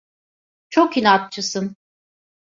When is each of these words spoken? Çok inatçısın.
Çok 0.69 0.97
inatçısın. 0.97 1.75